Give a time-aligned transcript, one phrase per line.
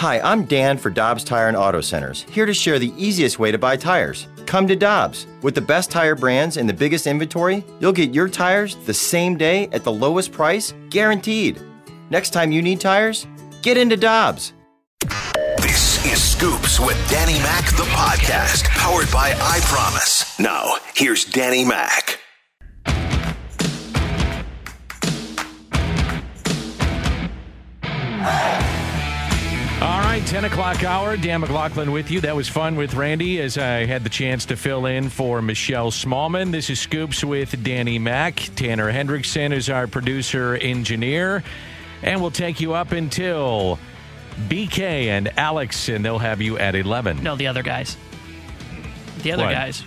[0.00, 3.52] Hi, I'm Dan for Dobbs Tire and Auto Centers, here to share the easiest way
[3.52, 4.28] to buy tires.
[4.46, 5.26] Come to Dobbs.
[5.42, 9.36] With the best tire brands and the biggest inventory, you'll get your tires the same
[9.36, 11.60] day at the lowest price, guaranteed.
[12.08, 13.26] Next time you need tires,
[13.60, 14.54] get into Dobbs.
[15.58, 20.38] This is Scoops with Danny Mac, the podcast, powered by I Promise.
[20.38, 22.19] Now, here's Danny Mac.
[30.20, 31.16] Right, 10 o'clock hour.
[31.16, 32.20] Dan McLaughlin with you.
[32.20, 35.90] That was fun with Randy as I had the chance to fill in for Michelle
[35.90, 36.52] Smallmon.
[36.52, 38.36] This is Scoops with Danny Mac.
[38.54, 41.42] Tanner Hendrickson is our producer engineer.
[42.02, 43.78] And we'll take you up until
[44.48, 47.22] BK and Alex, and they'll have you at 11.
[47.22, 47.96] No, the other guys.
[49.22, 49.52] The other What?
[49.54, 49.82] guys.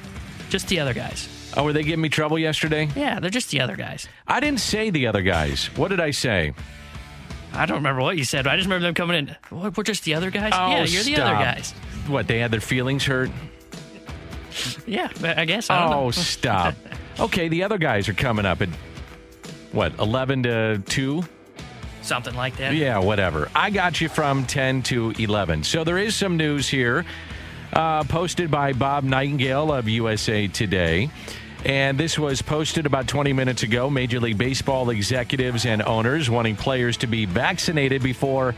[0.49, 1.29] Just the other guys.
[1.55, 2.89] Oh, were they giving me trouble yesterday?
[2.95, 4.07] Yeah, they're just the other guys.
[4.27, 5.67] I didn't say the other guys.
[5.75, 6.53] What did I say?
[7.53, 8.43] I don't remember what you said.
[8.45, 9.35] But I just remember them coming in.
[9.49, 10.51] What, we're just the other guys?
[10.55, 11.71] Oh, yeah, you're the other guys.
[12.07, 13.29] What, they had their feelings hurt?
[14.85, 15.69] Yeah, I guess.
[15.69, 16.75] I Oh, stop.
[17.19, 18.69] okay, the other guys are coming up at
[19.71, 21.23] what, 11 to 2?
[22.01, 22.75] Something like that.
[22.75, 23.49] Yeah, whatever.
[23.55, 25.63] I got you from 10 to 11.
[25.63, 27.05] So there is some news here
[27.71, 31.09] uh, posted by Bob Nightingale of USA Today.
[31.65, 33.89] And this was posted about 20 minutes ago.
[33.89, 38.53] Major League Baseball executives and owners wanting players to be vaccinated before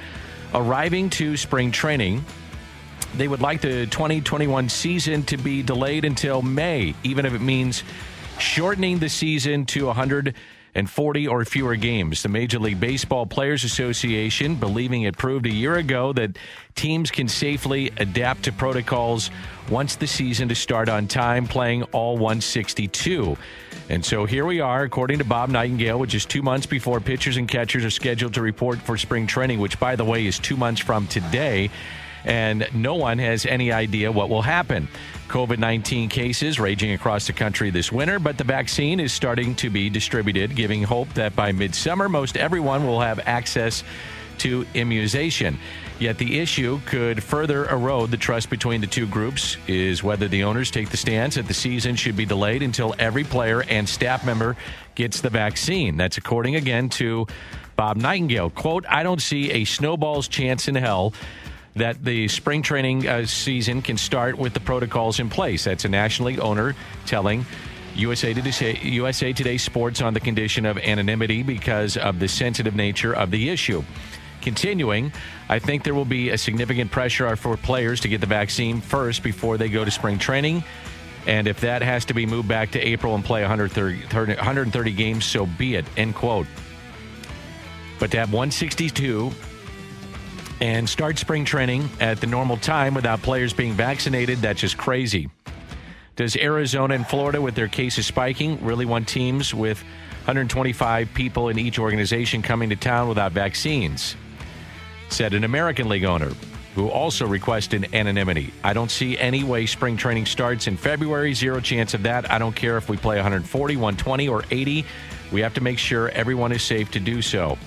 [0.56, 2.26] arriving to spring training.
[3.16, 7.84] They would like the 2021 season to be delayed until May, even if it means
[8.40, 9.90] shortening the season to
[10.76, 12.22] 140 or fewer games.
[12.22, 16.38] The Major League Baseball Players Association, believing it proved a year ago that
[16.76, 19.32] teams can safely adapt to protocols
[19.70, 23.38] once the season to start on time, playing all 162.
[23.88, 27.38] And so here we are, according to Bob Nightingale, which is two months before pitchers
[27.38, 30.58] and catchers are scheduled to report for spring training, which, by the way, is two
[30.58, 31.70] months from today
[32.26, 34.88] and no one has any idea what will happen.
[35.28, 39.70] COVID 19 cases raging across the country this winter, but the vaccine is starting to
[39.70, 43.84] be distributed, giving hope that by midsummer, most everyone will have access
[44.40, 45.58] to immunization.
[45.98, 50.44] Yet the issue could further erode the trust between the two groups is whether the
[50.44, 54.26] owners take the stance that the season should be delayed until every player and staff
[54.26, 54.58] member
[54.96, 55.96] gets the vaccine.
[55.96, 57.28] That's according again to
[57.78, 58.50] Bob Nightingale.
[58.50, 61.14] Quote, I don't see a snowball's chance in hell
[61.76, 65.66] that the spring training uh, season can start with the protocols in place.
[65.66, 66.76] That's a National League owner
[67.06, 67.46] telling
[67.96, 73.14] USA Today, USA Today Sports on the condition of anonymity because of the sensitive nature
[73.14, 73.84] of the issue.
[74.42, 75.12] Continuing,
[75.50, 79.24] I think there will be a significant pressure for players to get the vaccine first
[79.24, 80.64] before they go to spring training.
[81.26, 85.26] And if that has to be moved back to April and play 130, 130 games,
[85.26, 85.86] so be it.
[85.98, 86.48] End quote.
[88.00, 89.32] But to have 162
[90.62, 95.30] and start spring training at the normal time without players being vaccinated, that's just crazy.
[96.16, 99.82] Does Arizona and Florida, with their cases spiking, really want teams with
[100.26, 104.16] 125 people in each organization coming to town without vaccines?
[105.10, 106.32] Said an American League owner
[106.74, 108.54] who also requested anonymity.
[108.64, 111.34] I don't see any way spring training starts in February.
[111.34, 112.30] Zero chance of that.
[112.30, 114.86] I don't care if we play 140, 120, or 80.
[115.32, 117.58] We have to make sure everyone is safe to do so.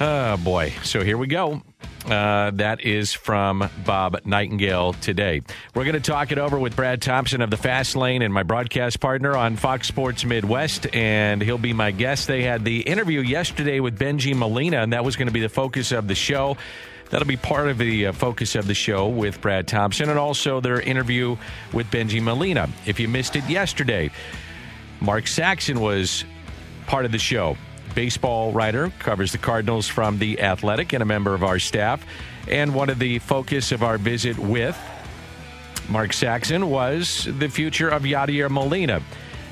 [0.00, 0.72] Oh, boy.
[0.82, 1.60] So here we go.
[2.06, 5.42] Uh, that is from Bob Nightingale today.
[5.74, 8.42] We're going to talk it over with Brad Thompson of the Fast Lane and my
[8.42, 12.26] broadcast partner on Fox Sports Midwest, and he'll be my guest.
[12.26, 15.50] They had the interview yesterday with Bengie Molina, and that was going to be the
[15.50, 16.56] focus of the show.
[17.10, 20.60] That'll be part of the uh, focus of the show with Brad Thompson and also
[20.60, 21.36] their interview
[21.74, 22.70] with Bengie Molina.
[22.86, 24.10] If you missed it yesterday,
[25.00, 26.24] Mark Saxon was
[26.86, 27.58] part of the show.
[27.94, 32.04] Baseball writer, covers the Cardinals from The Athletic, and a member of our staff.
[32.48, 34.78] And one of the focus of our visit with
[35.88, 39.02] Mark Saxon was the future of Yadier Molina.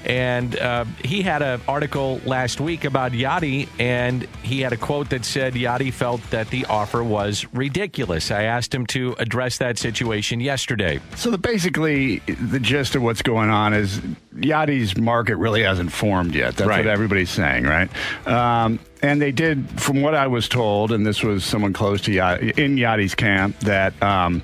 [0.08, 5.10] And uh, he had an article last week about Yadi, and he had a quote
[5.10, 8.30] that said Yadi felt that the offer was ridiculous.
[8.30, 11.00] I asked him to address that situation yesterday.
[11.16, 14.00] So the, basically, the gist of what's going on is
[14.34, 16.56] Yadi's market really hasn't formed yet.
[16.56, 16.78] That's Right.
[16.84, 17.90] what everybody's saying, right?
[18.26, 22.10] Um, and they did, from what I was told, and this was someone close to
[22.10, 24.42] Yadi, in Yadi's camp, that um,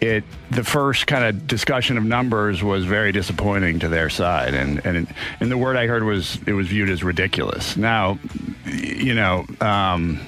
[0.00, 4.84] it the first kind of discussion of numbers was very disappointing to their side, and
[4.84, 7.76] and and the word I heard was it was viewed as ridiculous.
[7.76, 8.18] Now,
[8.66, 9.46] you know.
[9.60, 10.20] Um,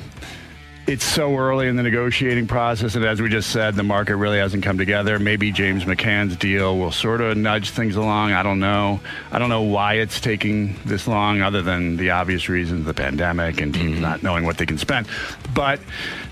[0.87, 4.39] it's so early in the negotiating process, and as we just said, the market really
[4.39, 5.19] hasn't come together.
[5.21, 8.33] Maybe James McCann's deal will sort of nudge things along.
[8.33, 9.01] I don't know.
[9.31, 13.61] I don't know why it's taking this long, other than the obvious reasons, the pandemic
[13.61, 14.03] and teams mm-hmm.
[14.03, 15.07] not knowing what they can spend.
[15.55, 15.81] But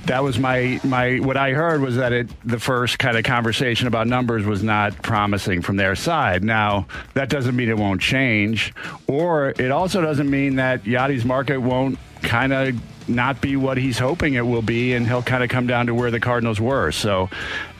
[0.06, 3.87] that was my my what I heard was that it the first kind of conversation
[3.87, 6.43] about numbers was not promising from their side.
[6.43, 8.75] Now that doesn't mean it won't change,
[9.06, 12.81] or it also doesn't mean that Yadi's market won't kind of
[13.11, 15.95] not be what he's hoping it will be, and he'll kind of come down to
[15.95, 16.93] where the Cardinals were.
[16.93, 17.29] So,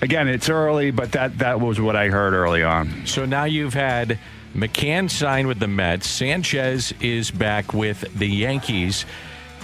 [0.00, 3.06] again, it's early, but that that was what I heard early on.
[3.06, 4.19] So now you've had
[4.55, 6.09] McCann sign with the Mets.
[6.09, 9.05] Sanchez is back with the Yankees.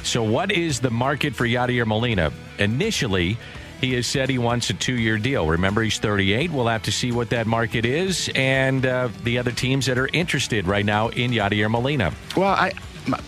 [0.02, 2.32] So, what is the market for Yadier Molina?
[2.58, 3.36] Initially,
[3.80, 5.46] he has said he wants a two year deal.
[5.46, 6.50] Remember, he's 38.
[6.50, 10.08] We'll have to see what that market is and uh, the other teams that are
[10.12, 12.12] interested right now in Yadier Molina.
[12.36, 12.72] Well, I,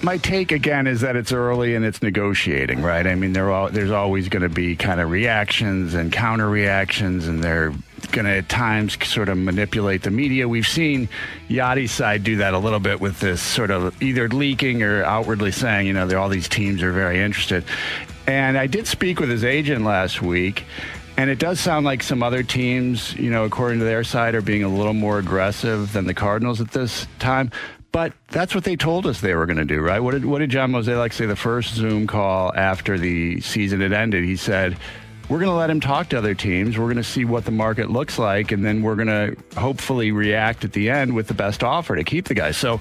[0.02, 3.06] my, take again is that it's early and it's negotiating, right?
[3.06, 7.42] I mean, all, there's always going to be kind of reactions and counter reactions, and
[7.42, 7.72] they're
[8.12, 10.48] going to at times sort of manipulate the media.
[10.48, 11.08] We've seen
[11.48, 15.52] Yadi's side do that a little bit with this sort of either leaking or outwardly
[15.52, 17.64] saying, you know, all these teams are very interested.
[18.26, 20.64] And I did speak with his agent last week.
[21.16, 24.40] And it does sound like some other teams, you know, according to their side, are
[24.40, 27.50] being a little more aggressive than the Cardinals at this time.
[27.90, 30.00] But that's what they told us they were going to do, right?
[30.00, 33.92] What did, what did John Mozeliak say the first Zoom call after the season had
[33.92, 34.24] ended?
[34.24, 34.76] He said,
[35.28, 36.78] we're going to let him talk to other teams.
[36.78, 40.10] We're going to see what the market looks like, and then we're going to hopefully
[40.10, 42.50] react at the end with the best offer to keep the guy.
[42.50, 42.80] So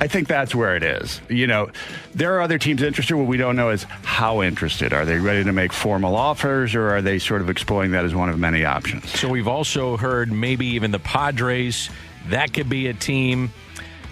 [0.00, 1.20] I think that's where it is.
[1.28, 1.70] You know,
[2.12, 3.16] there are other teams interested.
[3.16, 4.92] What we don't know is how interested.
[4.92, 8.14] Are they ready to make formal offers, or are they sort of exploring that as
[8.14, 9.08] one of many options?
[9.18, 11.90] So we've also heard maybe even the Padres.
[12.28, 13.52] That could be a team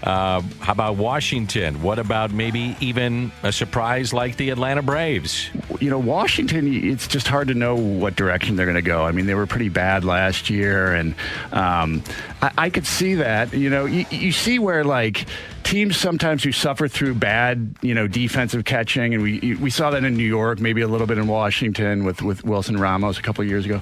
[0.02, 1.81] uh, how about Washington?
[1.81, 5.49] What about maybe even a surprise like the Atlanta Braves?
[5.81, 9.04] You know, Washington, it's just hard to know what direction they're going to go.
[9.04, 11.14] I mean, they were pretty bad last year, and
[11.52, 12.02] um,
[12.40, 13.52] I, I, could see that.
[13.52, 15.26] You know, you, you see where, like,
[15.62, 20.02] teams sometimes who suffer through bad, you know, defensive catching, and we we saw that
[20.02, 23.44] in New York, maybe a little bit in Washington with with Wilson Ramos a couple
[23.44, 23.81] years ago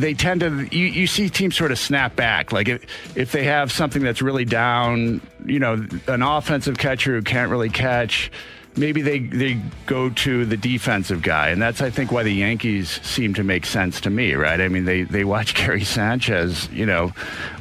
[0.00, 2.52] they tend to you, you see teams sort of snap back.
[2.52, 2.84] Like if,
[3.16, 7.70] if they have something that's really down you know an offensive catcher who can't really
[7.70, 8.30] catch
[8.80, 13.00] maybe they they go to the defensive guy, and that's I think why the Yankees
[13.02, 14.60] seem to make sense to me, right?
[14.60, 17.12] I mean, they they watch Gary Sanchez, you know,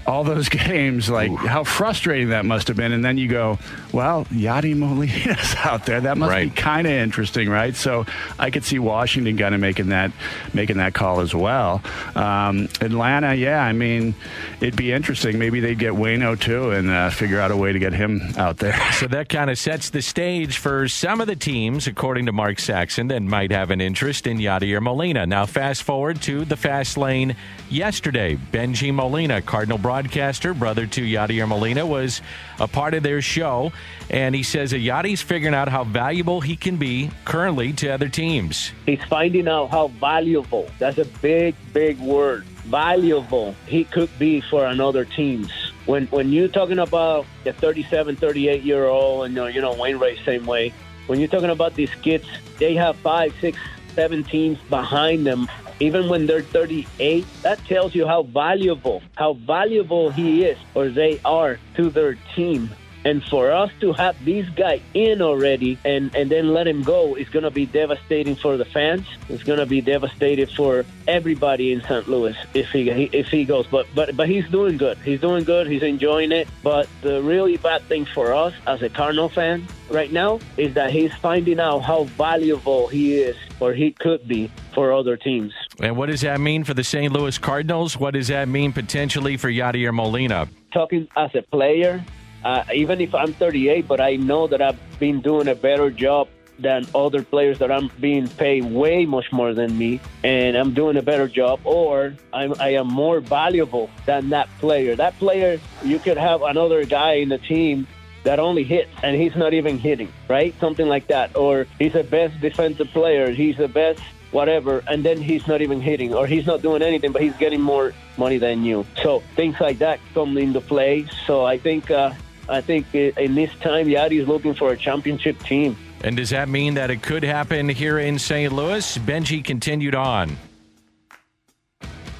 [0.08, 1.36] all those games, like Ooh.
[1.36, 3.60] how frustrating that must have been, and then you go,
[3.92, 6.54] well, Yadi Molina's out there, that must right.
[6.54, 7.76] be kind of interesting, right?
[7.76, 8.06] So
[8.40, 10.12] I could see Washington kind of making that
[10.54, 11.82] making that call as well.
[12.16, 14.16] Um, Atlanta, yeah, I mean,
[14.62, 15.38] it'd be interesting.
[15.38, 18.58] Maybe they'd get Wayno too, and uh, figure out a way to get him out
[18.58, 18.80] there.
[18.94, 22.60] So that kind of sets the stage for some of the teams, according to Mark
[22.60, 25.26] Saxon, that might have an interest in Yadier Molina.
[25.26, 27.36] Now, fast forward to the fast lane
[27.68, 28.36] yesterday.
[28.36, 32.22] Bengie Molina, Cardinal broadcaster, brother to Yadier Molina, was
[32.60, 33.72] a part of their show,
[34.12, 38.08] and he says that Yadi's figuring out how valuable he can be currently to other
[38.08, 38.72] teams.
[38.86, 40.70] He's finding out how valuable.
[40.78, 42.44] That's a big, big word.
[42.66, 45.52] Valuable he could be for another teams
[45.90, 50.46] when when you're talking about a 37, 38 year old, and you know Wainwright same
[50.46, 50.72] way,
[51.10, 52.28] when you're talking about these kids,
[52.60, 53.58] they have five, six,
[53.96, 55.48] seven teams behind them.
[55.80, 61.20] Even when they're 38, that tells you how valuable, how valuable he is or they
[61.26, 62.70] are to their team.
[63.10, 67.16] And for us to have this guy in already and, and then let him go
[67.16, 69.08] is going to be devastating for the fans.
[69.30, 72.08] It's going to be devastating for everybody in St.
[72.08, 73.66] Louis if he if he goes.
[73.66, 75.00] But but but he's doing good.
[75.00, 75.66] He's doing good.
[75.66, 76.48] He's enjoying it.
[76.62, 80.92] But the really bad thing for us as a Cardinal fan right now is that
[80.92, 85.52] he's finding out how valuable he is or he could be for other teams.
[85.82, 87.12] And what does that mean for the St.
[87.12, 87.98] Louis Cardinals?
[87.98, 90.48] What does that mean potentially for Yadier Molina?
[90.72, 92.06] Talking as a player,
[92.44, 96.28] uh, even if I'm 38, but I know that I've been doing a better job
[96.58, 100.98] than other players that I'm being paid way much more than me, and I'm doing
[100.98, 104.96] a better job, or I'm, I am more valuable than that player.
[104.96, 107.88] That player, you could have another guy in the team
[108.24, 110.54] that only hits and he's not even hitting, right?
[110.60, 111.36] Something like that.
[111.38, 115.82] Or he's the best defensive player, he's the best whatever, and then he's not even
[115.82, 118.86] hitting or he's not doing anything, but he's getting more money than you.
[119.02, 121.08] So things like that come into play.
[121.26, 122.12] So I think uh,
[122.50, 125.78] I think in this time, Yadi is looking for a championship team.
[126.04, 128.52] And does that mean that it could happen here in St.
[128.52, 128.98] Louis?
[129.00, 130.38] Bengie continued on.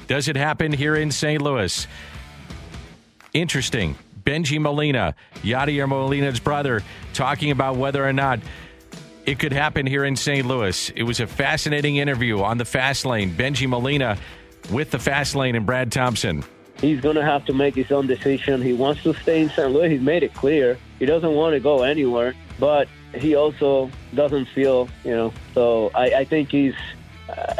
[0.06, 1.40] Does it happen here in St.
[1.40, 1.86] Louis?
[3.32, 3.96] Interesting.
[4.22, 6.82] Bengie Molina, Yadier Molina's brother,
[7.14, 8.38] talking about whether or not
[9.24, 10.46] it could happen here in St.
[10.46, 10.90] Louis.
[10.90, 13.32] It was a fascinating interview on the fast lane.
[13.32, 14.18] Bengie Molina
[14.70, 16.44] with the fast lane and Brad Thompson.
[16.80, 18.62] He's going to have to make his own decision.
[18.62, 19.70] He wants to stay in St.
[19.70, 19.90] Louis.
[19.90, 20.78] He's made it clear.
[20.98, 25.32] He doesn't want to go anywhere, but he also doesn't feel, you know.
[25.54, 26.74] So I, I think he's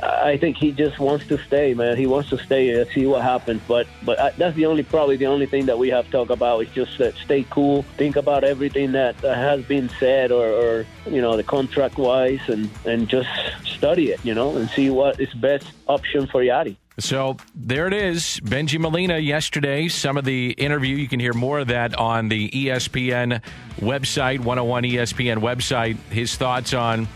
[0.03, 1.97] I think he just wants to stay, man.
[1.97, 3.63] He wants to stay and see what happens.
[3.69, 6.31] But but I, that's the only probably the only thing that we have to talk
[6.31, 10.87] about is just uh, stay cool, think about everything that has been said or, or
[11.07, 13.29] you know the contract wise, and and just
[13.65, 16.77] study it, you know, and see what is best option for Yadi.
[17.01, 18.41] So there it is.
[18.45, 19.89] Bengie Molina yesterday.
[19.89, 23.43] Some of the interview, you can hear more of that on the ESPN
[23.79, 25.97] website, 101 ESPN website.
[26.11, 27.09] His thoughts on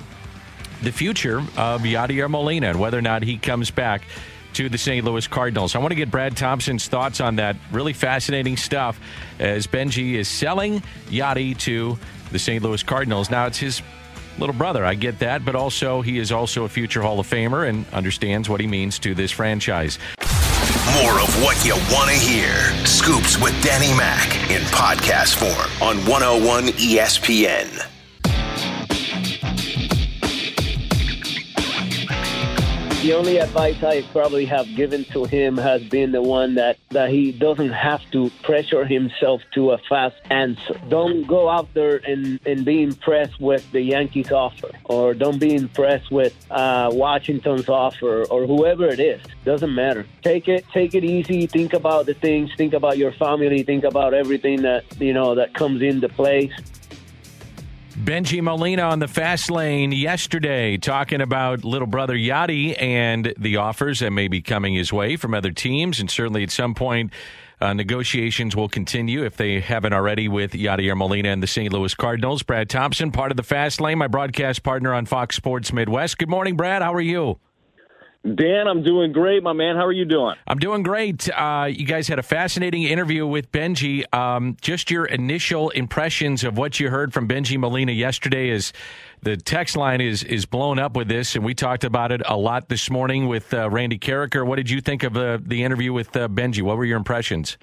[0.83, 4.03] the future of Yadier Molina and whether or not he comes back
[4.55, 5.05] to the St.
[5.05, 5.75] Louis Cardinals.
[5.75, 7.57] I want to get Brad Thompson's thoughts on that.
[7.73, 8.99] Really fascinating stuff
[9.39, 11.99] as Bengie is selling Yadi to
[12.31, 12.63] the St.
[12.63, 13.31] Louis Cardinals.
[13.31, 13.83] Now it's his
[14.39, 14.85] little brother.
[14.85, 18.49] I get that, but also he is also a future Hall of Famer and understands
[18.49, 19.99] what he means to this franchise.
[21.03, 22.55] More of what you want to hear.
[22.87, 27.94] Scoops with Danny Mac in podcast form on 101 ESPN.
[33.05, 37.11] The only advice I probably have given to him has been the one that, that
[37.11, 40.81] he doesn't have to pressure himself to a fast answer.
[40.89, 45.55] Don't go out there and, and be impressed with the Yankees offer, or don't be
[45.55, 49.21] impressed with uh, Washington's offer, or whoever it is.
[49.45, 50.07] Doesn't matter.
[50.23, 51.47] Take it, take it easy.
[51.47, 52.55] Think about the things.
[52.57, 53.65] Think about your family.
[53.65, 56.55] Think about everything that you know that comes into place.
[57.97, 64.01] Bengie Molina on the fast lane yesterday talking about little brother Yadi and the offers
[64.01, 66.01] that may be coming his way from other teams.
[66.01, 67.13] And certainly at some point,
[67.61, 71.73] uh, negotiations will continue if they haven't already with Yadier Molina and the St.
[71.73, 72.43] Louis Cardinals.
[72.43, 76.19] Brad Thompson, part of the fast lane, my broadcast partner on Fox Sports Midwest.
[76.19, 76.83] Good morning, Brad.
[76.83, 77.39] How are you?
[78.25, 79.77] Dan, I'm doing great, my man.
[79.77, 80.35] How are you doing?
[80.47, 81.29] I'm doing great.
[81.29, 84.03] Uh, you guys had a fascinating interview with Bengie.
[84.15, 88.73] Um, just your initial impressions of what you heard from Bengie Molina yesterday is
[89.21, 92.37] the text line is is blown up with this, and we talked about it a
[92.37, 94.47] lot this morning with uh, Randy Karraker.
[94.47, 96.63] What did you think of uh, the interview with uh, Bengie?
[96.63, 97.59] What were your impressions?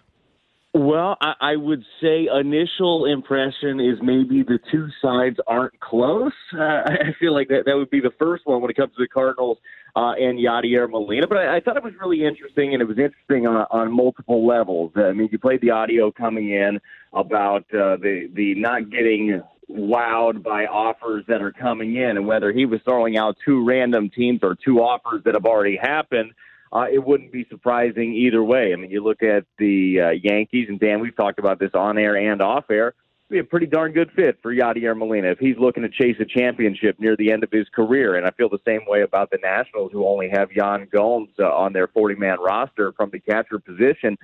[0.74, 6.32] Well, I, I would say initial impression is maybe the two sides aren't close.
[6.54, 9.04] Uh, I feel like that that would be the first one when it comes to
[9.04, 9.58] the Cardinals
[9.98, 11.28] uh, and Yadier Molina.
[11.28, 14.48] But I, I thought it was really interesting, and it was interesting on, on multiple
[14.48, 14.94] levels.
[14.96, 16.80] I mean, you played the audio coming in
[17.12, 22.54] about uh, the the not getting wowed by offers that are coming in, and whether
[22.54, 26.32] he was throwing out two random teams or two offers that have already happened.
[26.74, 28.72] Uh, it wouldn't be surprising either way.
[28.72, 31.98] I mean, you look at the uh, Yankees, and Dan, we've talked about this on
[31.98, 32.94] air and off air
[33.32, 36.26] be a pretty darn good fit for Yadier Molina if he's looking to chase a
[36.26, 38.16] championship near the end of his career.
[38.16, 41.46] And I feel the same way about the Nationals, who only have Yan Gomes uh,
[41.46, 44.18] on their 40 man roster from the catcher position.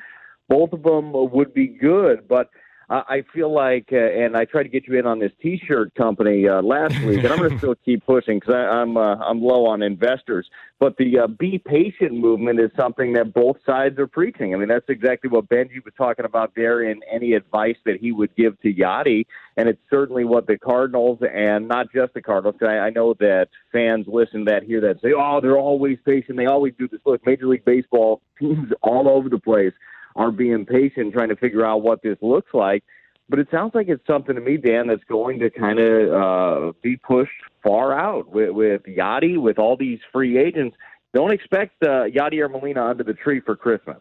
[0.49, 2.49] Both of them would be good, but
[2.89, 6.47] I feel like, uh, and I tried to get you in on this T-shirt company
[6.47, 9.65] uh, last week, and I'm going to still keep pushing because I'm uh, I'm low
[9.65, 10.49] on investors.
[10.79, 14.53] But the uh, be patient movement is something that both sides are preaching.
[14.53, 18.13] I mean, that's exactly what Bengie was talking about there in any advice that he
[18.13, 19.25] would give to Yadi,
[19.57, 22.55] and it's certainly what the Cardinals and not just the Cardinals.
[22.57, 25.97] Cause I, I know that fans listen to that hear that say, "Oh, they're always
[26.05, 26.37] patient.
[26.37, 29.73] They always do this." Look, Major League Baseball teams all over the place
[30.17, 32.83] are being patient, trying to figure out what this looks like.
[33.29, 36.73] But it sounds like it's something to me, Dan, that's going to kind of uh,
[36.81, 37.31] be pushed
[37.61, 40.75] far out with, with Yadi, with all these free agents.
[41.13, 43.97] Don't expect uh, Yadier Molina under the tree for Christmas.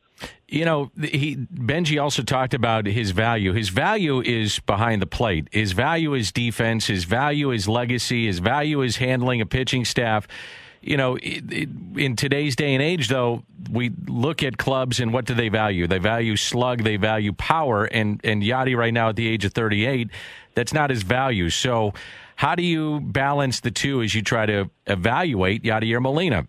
[0.49, 3.53] You know, he Bengie also talked about his value.
[3.53, 5.49] His value is behind the plate.
[5.51, 6.87] His value is defense.
[6.87, 8.27] His value is legacy.
[8.27, 10.29] His value is handling a pitching staff
[10.87, 15.35] you know, in today's day and age, though, we look at clubs and what do
[15.35, 15.87] they value?
[15.87, 19.53] They value slug, they value power, and and Yadi right now at the age of
[19.53, 20.11] 38,
[20.55, 21.51] that's not his value.
[21.51, 21.95] So,
[22.37, 26.47] how do you balance the two as you try to evaluate Yadier Molina?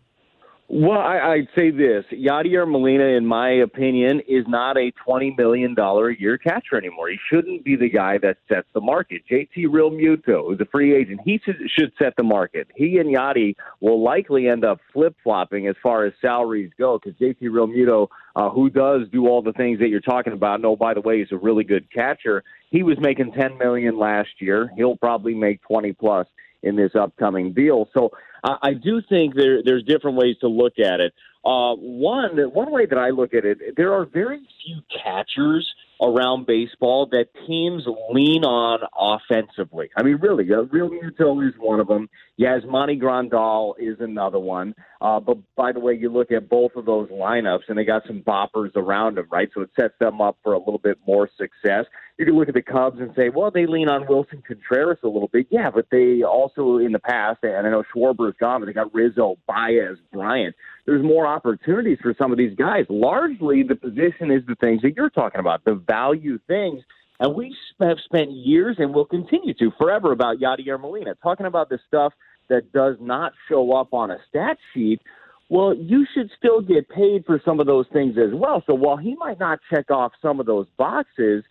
[0.70, 5.74] Well, I, I'd say this: Yadier Molina, in my opinion, is not a twenty million
[5.74, 7.08] dollar a year catcher anymore.
[7.08, 9.22] He shouldn't be the guy that sets the market.
[9.32, 11.22] JT Realmuto is a free agent.
[11.24, 12.68] He should, should set the market.
[12.76, 17.18] He and Yadi will likely end up flip flopping as far as salaries go because
[17.18, 20.76] JT Realmuto, uh, who does do all the things that you're talking about, and oh
[20.76, 22.44] by the way, he's a really good catcher.
[22.72, 24.70] He was making ten million last year.
[24.76, 26.28] He'll probably make twenty plus
[26.64, 27.90] in this upcoming deal.
[27.94, 28.12] So
[28.44, 31.14] I, I do think there there's different ways to look at it.
[31.46, 36.46] Uh, one one way that I look at it, there are very few catchers around
[36.46, 39.90] baseball that teams lean on offensively.
[39.96, 42.10] I mean, really, Realmuto is one of them.
[42.40, 44.76] Yasmani Grandal is another one.
[45.02, 48.04] Uh, but by the way, you look at both of those lineups, and they got
[48.08, 49.50] some boppers around them, right?
[49.54, 51.86] So it sets them up for a little bit more success.
[52.18, 55.08] You can look at the Cubs and say, well, they lean on Willson Contreras a
[55.08, 55.48] little bit.
[55.52, 58.74] Yeah, but they also in the past, and I know Schwarber is gone, but they
[58.74, 60.56] got Rizzo, Baez, Bryant
[60.88, 62.86] there's more opportunities for some of these guys.
[62.90, 66.82] Largely, the position is the things that you're talking about, the value things.
[67.20, 71.70] And we have spent years and will continue to forever about Yadier Molina, talking about
[71.70, 72.14] this stuff
[72.50, 75.02] that does not show up on a stat sheet.
[75.50, 78.64] Well, you should still get paid for some of those things as well.
[78.68, 81.44] So while he might not check off some of those boxes,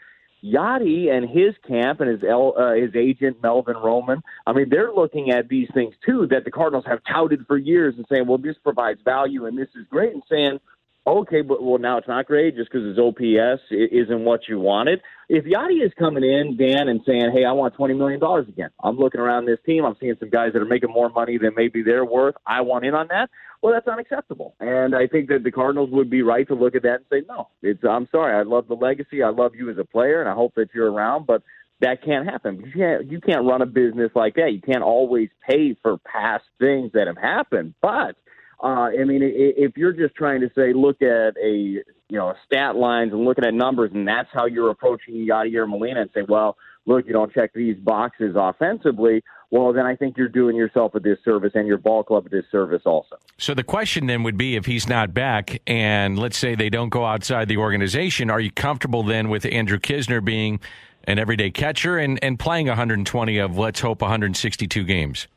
[0.44, 5.30] Yadi and his camp and his uh, his agent Melvin Roman, I mean, they're looking
[5.30, 8.56] at these things too that the Cardinals have touted for years and saying, well, this
[8.62, 10.60] provides value and this is great, and saying,
[11.06, 15.00] okay, but well, now it's not great just because his OPS isn't what you wanted.
[15.28, 18.70] If Yadi is coming in, Dan, and saying, hey, I want twenty million dollars again,
[18.82, 21.52] I'm looking around this team, I'm seeing some guys that are making more money than
[21.56, 22.34] maybe they're worth.
[22.46, 23.30] I want in on that
[23.62, 24.54] well, that's unacceptable.
[24.60, 27.22] And I think that the Cardinals would be right to look at that and say,
[27.28, 28.38] no, it's, I'm sorry.
[28.38, 29.22] I love the legacy.
[29.22, 31.42] I love you as a player, and I hope that you're around, but
[31.80, 32.62] that can't happen.
[32.64, 34.52] You can't, you can't run a business like that.
[34.52, 37.74] You can't always pay for past things that have happened.
[37.82, 38.16] But,
[38.62, 42.76] uh, I mean, if you're just trying to say, look at a, you know, stat
[42.76, 46.56] lines and looking at numbers, and that's how you're approaching Yadier Molina and say, well,
[46.86, 51.00] look, you don't check these boxes offensively, well, then I think you're doing yourself a
[51.00, 53.16] disservice and your ball club a disservice also.
[53.38, 56.88] So the question then would be if he's not back and let's say they don't
[56.88, 60.60] go outside the organization, are you comfortable then with Andrew Knizner being
[61.04, 65.28] an everyday catcher and, and playing 120 of, let's hope, 162 games?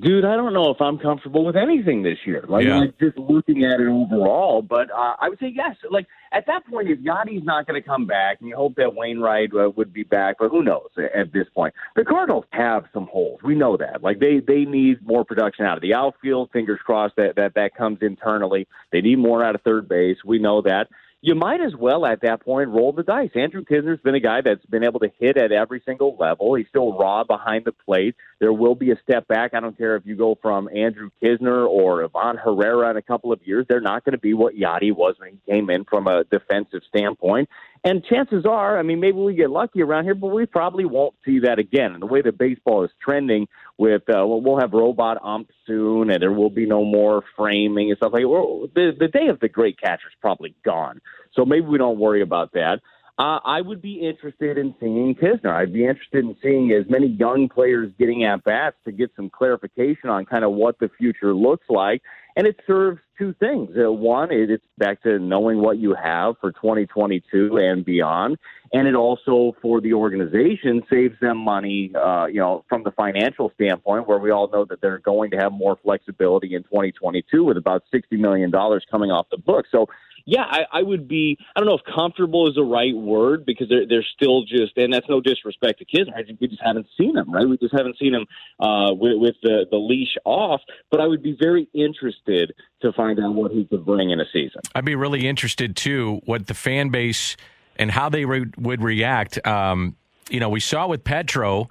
[0.00, 2.44] Dude, I don't know if I'm comfortable with anything this year.
[2.48, 2.80] Like, yeah.
[2.80, 5.76] like just looking at it overall, but uh, I would say yes.
[5.88, 8.96] Like at that point, if Yadi's not going to come back, and you hope that
[8.96, 11.72] Wainwright uh, would be back, but who knows at this point?
[11.94, 13.38] The Cardinals have some holes.
[13.44, 14.02] We know that.
[14.02, 16.50] Like they they need more production out of the outfield.
[16.52, 18.66] Fingers crossed that that that comes internally.
[18.90, 20.16] They need more out of third base.
[20.24, 20.88] We know that
[21.22, 23.30] you might as well at that point roll the dice.
[23.34, 26.54] Andrew Knizner's been a guy that's been able to hit at every single level.
[26.54, 28.14] He's still raw behind the plate.
[28.38, 29.54] There will be a step back.
[29.54, 33.32] I don't care if you go from Andrew Knizner or Ivan Herrera in a couple
[33.32, 33.66] of years.
[33.68, 36.82] They're not going to be what Yadi was when he came in from a defensive
[36.88, 37.48] standpoint.
[37.86, 41.14] And chances are, I mean, maybe we get lucky around here, but we probably won't
[41.24, 41.92] see that again.
[41.92, 43.46] And the way that baseball is trending,
[43.78, 47.96] with uh, we'll have robot umps soon, and there will be no more framing and
[47.96, 48.24] stuff like.
[48.26, 51.00] Well, the the day of the great catcher is probably gone,
[51.32, 52.80] so maybe we don't worry about that.
[53.18, 55.54] Uh, I would be interested in seeing Knizner.
[55.54, 59.30] I'd be interested in seeing as many young players getting at bats to get some
[59.30, 62.02] clarification on kind of what the future looks like.
[62.36, 63.70] And it serves two things.
[63.76, 68.36] Uh, one, it's back to knowing what you have for 2022 and beyond.
[68.74, 73.50] And it also, for the organization, saves them money, uh, you know, from the financial
[73.54, 77.56] standpoint, where we all know that they're going to have more flexibility in 2022 with
[77.56, 78.52] about $60 million
[78.90, 79.64] coming off the book.
[79.72, 79.86] So
[80.26, 81.38] yeah, I, I would be.
[81.54, 84.92] I don't know if comfortable is the right word because they're they're still just, and
[84.92, 86.10] that's no disrespect to kids.
[86.40, 87.48] We just haven't seen them, right?
[87.48, 88.26] We just haven't seen them
[88.58, 90.60] uh, with, with the the leash off.
[90.90, 94.24] But I would be very interested to find out what he could bring in a
[94.32, 94.62] season.
[94.74, 97.36] I'd be really interested too what the fan base
[97.76, 99.44] and how they re- would react.
[99.46, 99.94] Um,
[100.28, 101.68] you know, we saw with Petro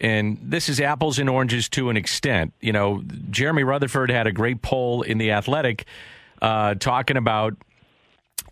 [0.00, 2.52] and this is apples and oranges to an extent.
[2.60, 5.86] You know, Jeremy Rutherford had a great poll in the Athletic
[6.40, 7.56] uh, talking about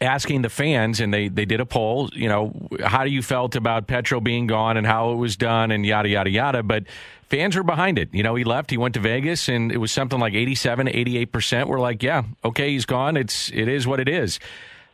[0.01, 3.55] asking the fans, and they, they did a poll, you know, how do you felt
[3.55, 6.63] about Petro being gone and how it was done and yada, yada, yada.
[6.63, 6.85] But
[7.29, 8.09] fans were behind it.
[8.13, 11.67] You know, he left, he went to Vegas, and it was something like 87, 88%
[11.67, 13.17] were like, yeah, okay, he's gone.
[13.17, 14.41] It's, it is what it is.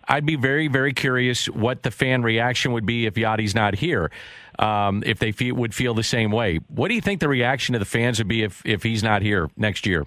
[0.08, 4.10] I'd be very, very curious what the fan reaction would be if Yadi's not here.
[4.58, 6.60] Um, if they would feel the same way.
[6.68, 9.20] What do you think the reaction of the fans would be if, if he's not
[9.20, 10.06] here next year?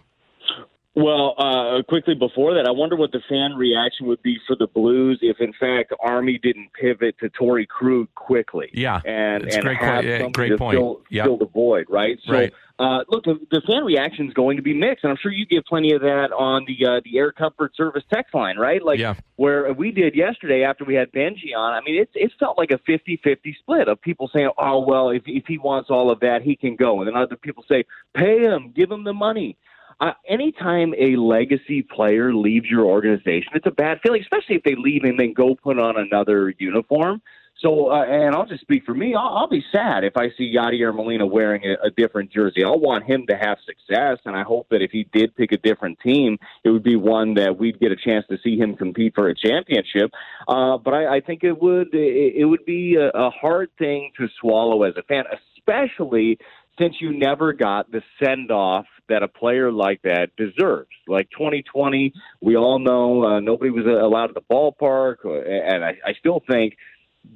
[1.00, 4.68] Well, uh, quickly before that, I wonder what the fan reaction would be for the
[4.68, 8.70] Blues if, in fact, Army didn't pivot to Torey Krug quickly.
[8.74, 10.78] Yeah, and and great, have yeah, great point.
[10.78, 11.26] Fill, yep.
[11.26, 12.20] fill the void, right?
[12.26, 12.54] So, right.
[12.80, 15.46] Uh, look, the, the, fan reaction is going to be mixed, and I'm sure you
[15.46, 18.84] get plenty of that on the uh, the Air Comfort Service text line, right?
[18.84, 19.16] Like yeah.
[19.38, 21.74] where we did yesterday after we had Bengie on.
[21.74, 25.24] I mean, it it felt like a 50-50 split of people saying, "Oh well, if
[25.26, 27.84] if he wants all of that, he can go," and then other people say,
[28.14, 29.58] "Pay him, give him the money."
[30.00, 34.76] Uh, anytime a legacy player leaves your organization, it's a bad feeling, especially if they
[34.76, 37.22] leave and then go put on another uniform.
[37.62, 39.14] So, uh, and I'll just speak for me.
[39.14, 42.64] I'll, I'll be sad if I see Yadier Molina wearing a, a different jersey.
[42.64, 45.58] I'll want him to have success, and I hope that if he did pick a
[45.58, 49.14] different team, it would be one that we'd get a chance to see him compete
[49.14, 50.12] for a championship.
[50.48, 54.12] Uh, but I, I think it would it, it would be a, a hard thing
[54.18, 55.26] to swallow as a fan,
[55.58, 56.40] especially
[56.80, 60.90] since you never got the send off that a player like that deserves.
[61.08, 65.98] Like 2020, we all know uh, nobody was allowed at the ballpark, uh, and I,
[66.06, 66.78] I still think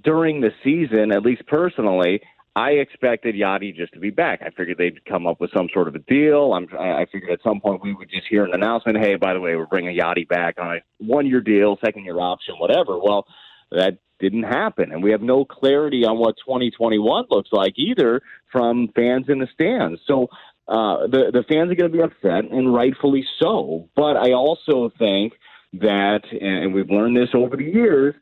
[0.04, 2.22] during the season, at least personally,
[2.56, 4.42] I expected Yadi just to be back.
[4.46, 6.54] I figured they'd come up with some sort of a deal.
[6.54, 9.40] I'm, I figured at some point we would just hear an announcement, "Hey, by the
[9.40, 13.26] way, we're bringing Yadi back on a one-year deal, second-year option, whatever." Well,
[13.72, 18.88] that didn't happen, and we have no clarity on what 2021 looks like either from
[18.96, 20.00] fans in the stands.
[20.06, 20.30] So
[20.68, 23.90] uh, the the fans are going to be upset, and rightfully so.
[23.96, 25.34] But I also think
[25.74, 28.16] that, and we've learned this over the years,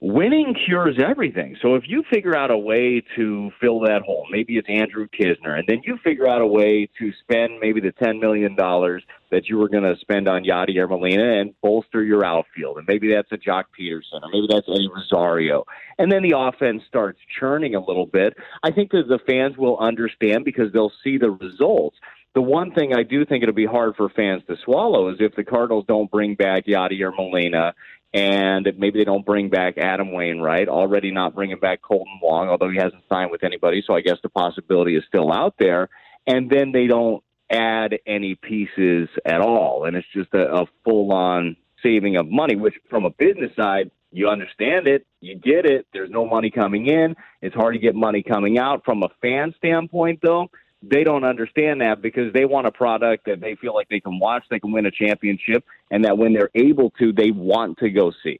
[0.00, 1.56] winning cures everything.
[1.62, 5.58] So if you figure out a way to fill that hole, maybe it's Andrew Knizner,
[5.58, 9.48] and then you figure out a way to spend maybe the ten million dollars that
[9.48, 13.32] you were going to spend on Yadier Molina and bolster your outfield, and maybe that's
[13.32, 15.64] a Joc Pederson, or maybe that's Eddie Rosario,
[15.98, 18.36] and then the offense starts churning a little bit.
[18.62, 21.96] I think that the fans will understand because they'll see the results.
[22.36, 25.34] The one thing I do think it'll be hard for fans to swallow is if
[25.34, 27.72] the Cardinals don't bring back Yadier Molina
[28.12, 32.68] and maybe they don't bring back Adam Wainwright, already not bringing back Kolten Wong, although
[32.68, 35.88] he hasn't signed with anybody, so I guess the possibility is still out there.
[36.26, 41.14] And then they don't add any pieces at all, and it's just a, a full
[41.14, 45.86] on saving of money, which from a business side, you understand it, you get it.
[45.94, 47.16] There's no money coming in.
[47.40, 48.84] It's hard to get money coming out.
[48.84, 50.50] From a fan standpoint, though,
[50.82, 54.18] they don't understand that because they want a product that they feel like they can
[54.18, 57.90] watch, they can win a championship, and that when they're able to, they want to
[57.90, 58.38] go see.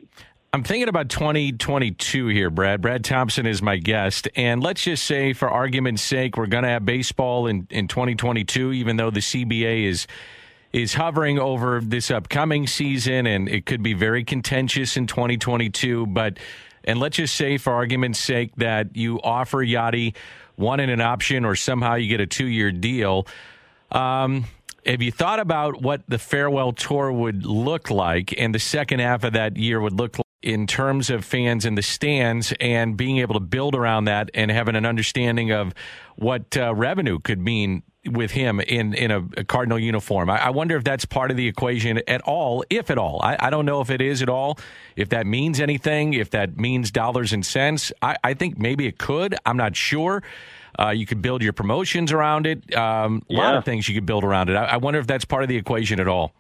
[0.53, 2.81] I'm thinking about 2022 here, Brad.
[2.81, 4.29] Brad Thompson is my guest.
[4.37, 8.73] And let's just say, for argument's sake, we're going to have baseball in, in 2022,
[8.73, 10.07] even though the CBA is
[10.73, 16.07] is hovering over this upcoming season and it could be very contentious in 2022.
[16.07, 16.39] But,
[16.85, 20.15] and let's just say, for argument's sake, that you offer Yadi
[20.57, 23.27] one in an option or somehow you get a two year deal.
[23.93, 24.47] Um,
[24.85, 29.25] have you thought about what the farewell tour would look like and the second half
[29.25, 33.19] of that year would look like in terms of fans in the stands and being
[33.19, 35.75] able to build around that and having an understanding of
[36.17, 40.31] what uh, revenue could mean with him in in a, a Cardinal uniform.
[40.31, 43.21] I, I, wonder if that's part of the equation at all, if at all.
[43.23, 44.59] I, I, don't know if it is at all.
[44.97, 48.99] If that means anything, if that means dollars and cents, I, I think maybe it
[48.99, 49.35] could.
[49.45, 50.23] I'm not sure.
[50.79, 52.75] Uh, you could build your promotions around it.
[52.75, 53.39] Um, a yeah.
[53.39, 54.57] lot of things you could build around it.
[54.57, 56.33] I, I wonder if that's part of the equation at all.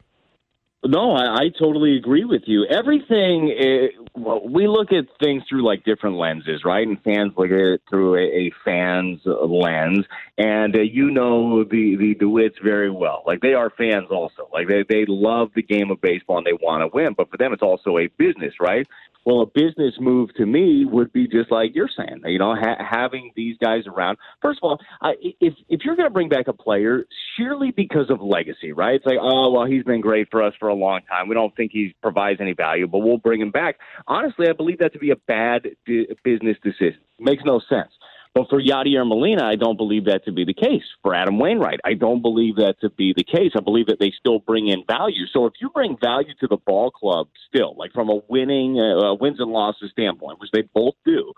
[0.85, 2.65] No, I, I totally agree with you.
[2.67, 6.87] Everything, is, eh, well, we look at things through like different lenses, right?
[6.87, 10.05] And fans look at it through a, a fan's lens.
[10.39, 13.23] And uh, you know the the DeWitts very well.
[13.27, 14.49] Like they are fans also.
[14.53, 17.15] Like they they love the game of baseball and they want to win.
[17.17, 18.87] But for them, it's also a business, right?
[19.27, 22.79] Well, a business move to me would be just like you're saying, you know, ha-
[22.79, 24.19] having these guys around.
[24.41, 28.09] First of all, I, if if you're going to bring back a player, surely because
[28.09, 28.95] of legacy, right?
[28.95, 31.27] It's like, oh, well, he's been great for us for a long time.
[31.27, 33.79] We don't think he provides any value, but we'll bring him back.
[34.09, 37.01] Honestly, I believe that to be a bad di- business decision.
[37.19, 37.93] Makes no sense.
[38.35, 40.83] But for Yadier Molina, I don't believe that to be the case.
[41.03, 43.53] For Adam Wainwright, I don't believe that to be the case.
[43.57, 45.27] I believe that they still bring in value.
[45.33, 49.15] So if you bring value to the ball club still, like from a winning, uh,
[49.15, 51.33] wins and losses standpoint, which they both do,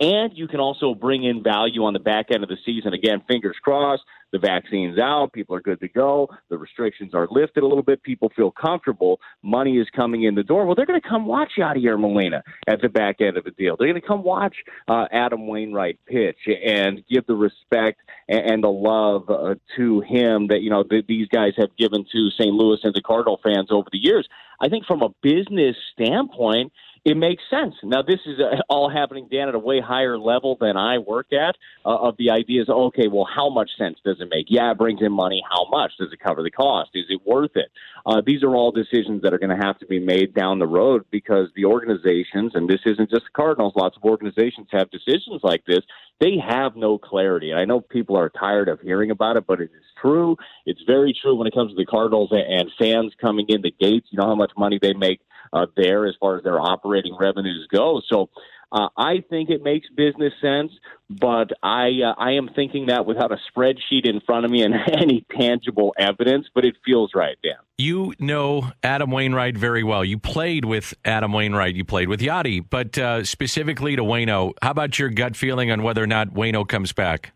[0.00, 2.92] and you can also bring in value on the back end of the season.
[2.92, 7.62] Again, fingers crossed, the vaccine's out, people are good to go, the restrictions are lifted
[7.62, 10.66] a little bit, people feel comfortable, money is coming in the door.
[10.66, 13.76] Well, they're going to come watch Yadier Molina at the back end of the deal.
[13.78, 14.56] They're going to come watch
[14.88, 20.60] uh, Adam Wainwright pitch and give the respect and, the love uh, to him that,
[20.62, 22.52] you know, th- these guys have given to St.
[22.52, 24.26] Louis and the Cardinal fans over the years.
[24.60, 26.72] I think from a business standpoint,
[27.06, 27.76] it makes sense.
[27.84, 31.32] Now, this is uh, all happening, Dan, at a way higher level than I work
[31.32, 31.54] at.
[31.84, 34.46] Uh, of the ideas, okay, well, how much sense does it make?
[34.48, 35.40] Yeah, it brings in money.
[35.48, 36.90] How much does it cover the cost?
[36.94, 37.70] Is it worth it?
[38.04, 40.66] Uh, these are all decisions that are going to have to be made down the
[40.66, 45.42] road because the organizations, and this isn't just the Cardinals, lots of organizations have decisions
[45.44, 45.82] like this.
[46.18, 47.54] They have no clarity.
[47.54, 50.36] I know people are tired of hearing about it, but it is true.
[50.64, 54.08] It's very true when it comes to the Cardinals and fans coming in the gates.
[54.10, 55.20] You know how much money they make
[55.52, 58.00] uh, there as far as their operating revenues go.
[58.08, 58.28] So
[58.72, 60.72] Uh, I think it makes business sense,
[61.08, 64.74] but I uh, I am thinking that without a spreadsheet in front of me and
[65.00, 66.48] any tangible evidence.
[66.52, 67.54] But it feels right, Dan.
[67.78, 70.04] You know Adam Wainwright very well.
[70.04, 71.76] You played with Adam Wainwright.
[71.76, 75.84] You played with Yadi, but uh, specifically to Wayno, how about your gut feeling on
[75.84, 77.32] whether or not Wayno comes back?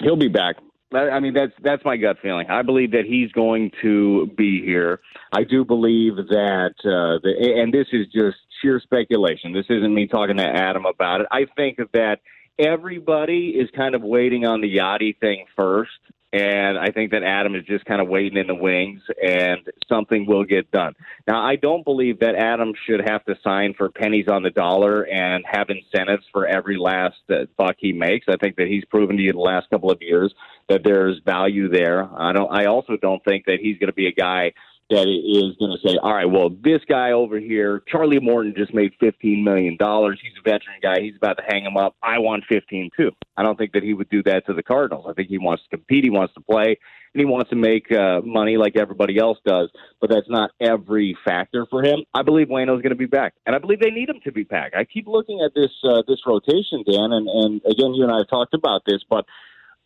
[0.00, 0.56] He'll be back.
[0.96, 2.48] I mean, that's that's my gut feeling.
[2.48, 5.00] I believe that he's going to be here.
[5.32, 9.52] I do believe that, uh, the, and this is just sheer speculation.
[9.52, 11.26] This isn't me talking to Adam about it.
[11.30, 12.20] I think that
[12.58, 15.90] everybody is kind of waiting on the Yadi thing first,
[16.32, 20.26] and I think that Adam is just kind of waiting in the wings, and something
[20.26, 20.94] will get done.
[21.26, 25.02] Now, I don't believe that Adam should have to sign for pennies on the dollar
[25.02, 28.26] and have incentives for every last uh, buck he makes.
[28.28, 30.34] I think that he's proven to you the last couple of years
[30.68, 32.08] that there's value there.
[32.18, 32.50] I don't.
[32.52, 34.52] I also don't think that he's going to be a guy
[34.90, 38.72] that is going to say, all right, well, this guy over here, Charlie Morton just
[38.72, 39.72] made $15 million.
[39.72, 41.00] He's a veteran guy.
[41.00, 41.96] He's about to hang him up.
[42.02, 43.10] I want 15 too.
[43.36, 45.06] I don't think that he would do that to the Cardinals.
[45.08, 46.04] I think he wants to compete.
[46.04, 46.76] He wants to play
[47.16, 49.70] and he wants to make uh, money like everybody else does,
[50.02, 52.04] but that's not every factor for him.
[52.12, 54.44] I believe Wayno's going to be back, and I believe they need him to be
[54.44, 54.72] back.
[54.76, 58.18] I keep looking at this uh, this rotation, Dan, and, and again, you and I
[58.18, 59.24] have talked about this, but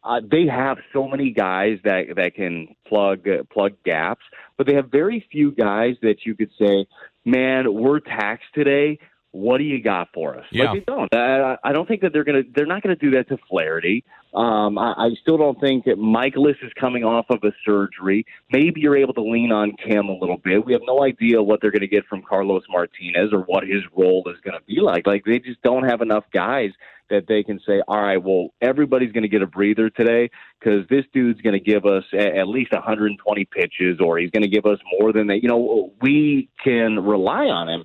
[0.02, 4.24] uh, they have so many guys that that can plug uh, plug gaps,
[4.56, 6.86] but they have very few guys that you could say,
[7.24, 8.98] "Man, we're taxed today.
[9.32, 10.70] What do you got for us?" Yeah.
[10.72, 11.14] Like they don't.
[11.14, 12.42] I, I don't think that they're gonna.
[12.54, 14.04] They're not gonna do that to Flaherty.
[14.32, 18.24] Um, I, I still don't think that Mikolas is coming off of a surgery.
[18.52, 20.64] Maybe you're able to lean on Kim a little bit.
[20.64, 23.82] We have no idea what they're going to get from Carlos Martinez or what his
[23.96, 25.06] role is going to be like.
[25.06, 26.70] Like they just don't have enough guys
[27.10, 30.86] that they can say, all right, well, everybody's going to get a breather today because
[30.88, 34.48] this dude's going to give us a- at least 120 pitches or he's going to
[34.48, 35.42] give us more than that.
[35.42, 37.84] You know, we can rely on him.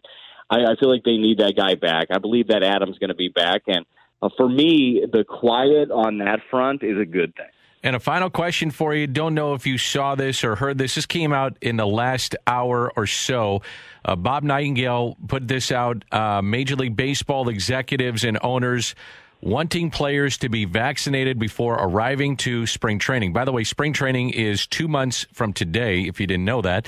[0.49, 2.07] I, I feel like they need that guy back.
[2.11, 3.63] I believe that Adam's going to be back.
[3.67, 3.85] And
[4.21, 7.47] uh, for me, the quiet on that front is a good thing.
[7.83, 9.05] And a final question for you.
[9.05, 10.95] Don't know if you saw this or heard this.
[10.95, 13.61] This came out in the last hour or so.
[14.03, 16.03] Uh, Bob Nightingale put this out.
[16.11, 18.95] Uh, Major League Baseball executives and owners
[19.41, 23.33] wanting players to be vaccinated before arriving to spring training.
[23.33, 26.87] By the way, spring training is two months from today, if you didn't know that.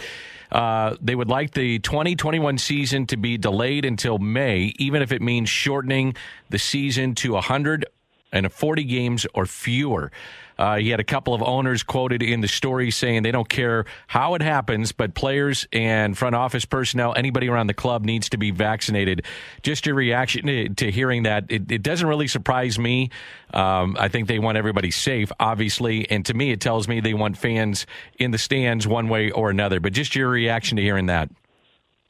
[0.51, 5.21] Uh, they would like the 2021 season to be delayed until May, even if it
[5.21, 6.15] means shortening
[6.49, 7.86] the season to 100
[8.31, 10.12] and 40 games or fewer.
[10.57, 13.85] Uh, he had a couple of owners quoted in the story saying they don't care
[14.07, 18.37] how it happens, but players and front office personnel, anybody around the club needs to
[18.37, 19.23] be vaccinated.
[19.61, 23.09] Just your reaction to, hearing that, it, it, doesn't really surprise me.
[23.53, 26.09] Um, I think they want everybody safe, obviously.
[26.09, 27.85] And to me, it tells me they want fans
[28.17, 29.79] in the stands one way or another.
[29.79, 31.29] But just your reaction to hearing that.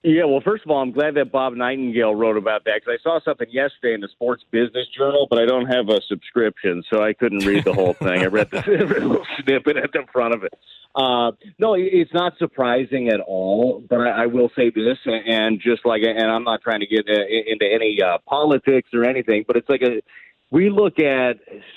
[0.08, 3.04] Yeah, well, first of all, I'm glad that Bob Nightingale wrote about that because I
[3.04, 7.04] saw something yesterday in the Sports Business Journal, but I don't have a subscription, so
[7.04, 8.22] I couldn't read the whole thing.
[8.22, 10.54] I read the little snippet at the front of it.
[10.96, 15.86] Uh, no, it's not surprising at all, but I, I will say this, and just
[15.86, 19.58] like, and I'm not trying to get uh, into any uh, politics or anything, but
[19.58, 20.02] it's like a,
[20.52, 21.34] we look at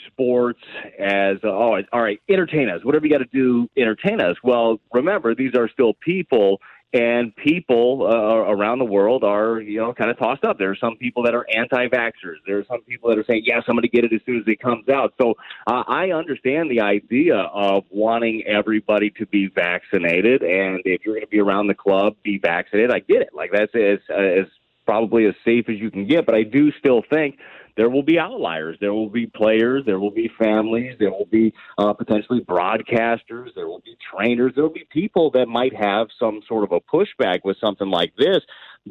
[0.07, 0.61] sports
[1.01, 2.85] as oh, all right, entertain us.
[2.85, 4.37] Whatever you got to do, entertain us.
[4.45, 6.61] Well, remember, these are still people
[6.92, 10.59] and people uh, around the world are, you know, kind of tossed up.
[10.59, 12.37] There are some people that are anti-vaxxers.
[12.46, 14.38] There are some people that are saying, "Yes, I'm going to get it as soon
[14.38, 15.35] as it comes out." So
[15.66, 21.26] uh, I understand the idea of wanting everybody to be vaccinated, and if you're going
[21.26, 22.90] to be around the club, be vaccinated.
[22.90, 23.31] I get it.
[23.33, 24.46] Like that's as as
[24.90, 26.26] probably as safe as you can get.
[26.26, 27.38] But I do still think
[27.76, 28.76] there will be outliers.
[28.81, 29.85] There will be players.
[29.87, 30.96] There will be families.
[30.98, 33.55] There will be uh, potentially broadcasters.
[33.55, 34.50] There will be trainers.
[34.57, 38.14] There will be people that might have some sort of a pushback with something like
[38.18, 38.40] this.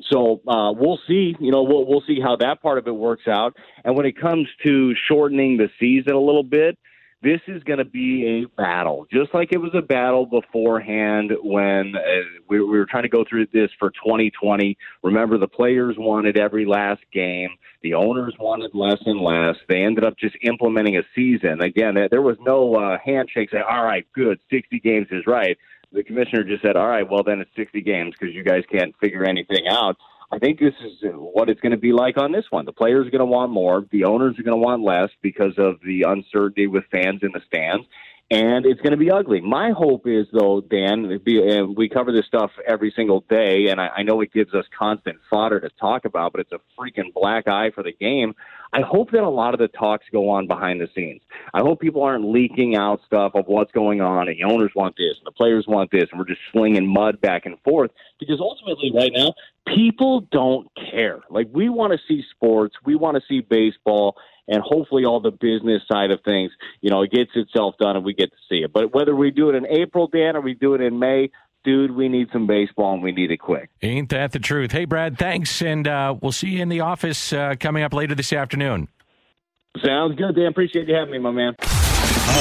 [0.09, 1.35] So uh, we'll see.
[1.38, 3.57] You know, we'll we'll see how that part of it works out.
[3.83, 6.77] And when it comes to shortening the season a little bit,
[7.21, 11.93] this is going to be a battle, just like it was a battle beforehand when
[11.95, 11.99] uh,
[12.47, 14.77] we, we were trying to go through this for 2020.
[15.03, 17.49] Remember, the players wanted every last game,
[17.82, 19.55] the owners wanted less and less.
[19.67, 21.62] They ended up just implementing a season.
[21.62, 25.58] Again, there was no uh, handshake saying, all right, good, 60 games is right.
[25.91, 28.95] The commissioner just said, all right, well, then it's 60 games because you guys can't
[28.99, 29.97] figure anything out.
[30.31, 32.65] I think this is what it's going to be like on this one.
[32.65, 33.85] The players are going to want more.
[33.91, 37.41] The owners are going to want less because of the uncertainty with fans in the
[37.47, 37.85] stands.
[38.31, 39.41] And it's going to be ugly.
[39.41, 44.03] My hope is, though, Dan, and we cover this stuff every single day, and I
[44.03, 47.71] know it gives us constant fodder to talk about, but it's a freaking black eye
[47.71, 48.35] for the game.
[48.71, 51.23] I hope that a lot of the talks go on behind the scenes.
[51.55, 54.95] I hope people aren't leaking out stuff of what's going on, and the owners want
[54.95, 57.89] this, and the players want this, and we're just slinging mud back and forth.
[58.19, 59.33] Because ultimately, right now,
[59.65, 61.21] people don't care.
[61.31, 64.17] Like we want to see sports, we want to see baseball,
[64.49, 68.03] and hopefully all the business side of things, you know, it gets itself done and
[68.03, 68.73] we get to see it.
[68.73, 71.29] But whether we do it in April, Dan, or we do it in May,
[71.63, 73.69] dude, we need some baseball and we need it quick.
[73.81, 74.71] Ain't that the truth?
[74.71, 78.15] Hey, Brad, thanks, and uh, we'll see you in the office uh, coming up later
[78.15, 78.88] this afternoon.
[79.85, 80.47] Sounds good, Dan.
[80.47, 81.55] Appreciate you having me, my man.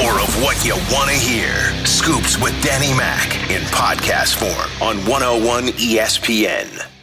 [0.03, 1.55] More of what you want to hear.
[1.85, 6.98] Scoops with Danny Mac in podcast form on 101 ESPN.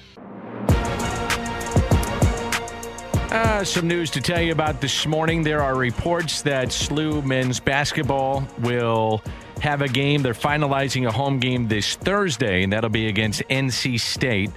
[3.31, 5.43] Uh, some news to tell you about this morning.
[5.43, 9.21] There are reports that SLU men's basketball will
[9.61, 10.21] have a game.
[10.21, 14.51] They're finalizing a home game this Thursday, and that'll be against NC State.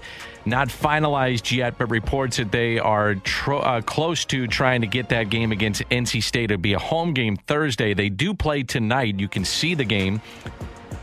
[0.44, 5.08] Not finalized yet, but reports that they are tro- uh, close to trying to get
[5.08, 6.50] that game against NC State.
[6.50, 7.94] It'll be a home game Thursday.
[7.94, 9.18] They do play tonight.
[9.18, 10.20] You can see the game,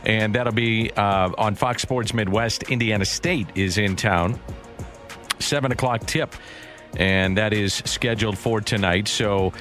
[0.04, 2.64] and that'll be uh, on Fox Sports Midwest.
[2.64, 4.40] Indiana State is in town.
[5.38, 6.34] Seven o'clock tip,
[6.96, 9.08] and that is scheduled for tonight.
[9.08, 9.52] So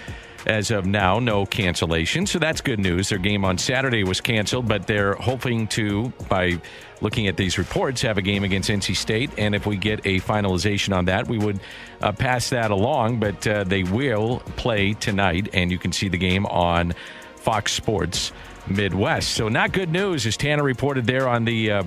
[0.45, 2.25] as of now, no cancellation.
[2.25, 3.09] So that's good news.
[3.09, 6.61] Their game on Saturday was canceled, but they're hoping to, by
[7.01, 9.31] looking at these reports, have a game against NC State.
[9.37, 11.59] And if we get a finalization on that, we would
[12.01, 13.19] uh, pass that along.
[13.19, 16.93] But uh, they will play tonight, and you can see the game on
[17.37, 18.31] Fox Sports
[18.67, 19.31] Midwest.
[19.31, 21.71] So not good news, as Tanner reported there on the.
[21.71, 21.83] Uh,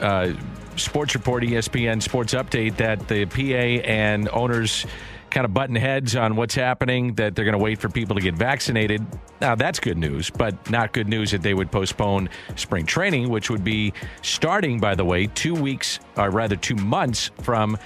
[0.00, 0.32] uh,
[0.78, 4.86] sports report, ESPN Sports Update, that the PA and owners
[5.30, 8.22] kind of button heads on what's happening, that they're going to wait for people to
[8.22, 9.04] get vaccinated.
[9.40, 13.50] Now, that's good news, but not good news that they would postpone spring training, which
[13.50, 17.76] would be starting, by the way, two weeks, or rather two months from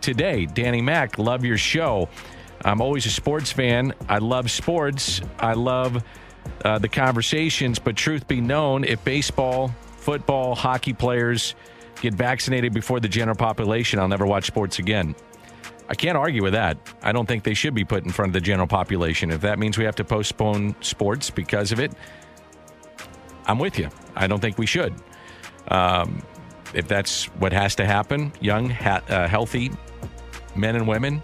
[0.00, 0.46] today.
[0.46, 2.08] Danny Mac, love your show.
[2.64, 3.94] I'm always a sports fan.
[4.08, 5.20] I love sports.
[5.38, 6.02] I love
[6.64, 11.54] uh, the conversations, but truth be known, if baseball, football, hockey players
[12.00, 15.14] get vaccinated before the general population, I'll never watch sports again.
[15.88, 16.76] I can't argue with that.
[17.02, 19.30] I don't think they should be put in front of the general population.
[19.30, 21.92] If that means we have to postpone sports because of it,
[23.46, 23.88] I'm with you.
[24.14, 24.94] I don't think we should.
[25.68, 26.22] Um,
[26.74, 29.70] if that's what has to happen, young, ha- uh, healthy
[30.54, 31.22] men and women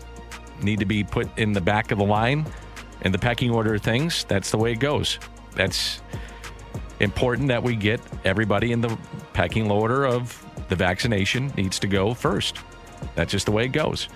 [0.62, 2.46] need to be put in the back of the line
[3.02, 4.24] in the pecking order of things.
[4.24, 5.18] That's the way it goes.
[5.54, 6.00] That's
[7.00, 8.96] important that we get everybody in the
[9.34, 10.42] pecking order of
[10.74, 12.58] the vaccination needs to go first.
[13.14, 14.08] That's just the way it goes.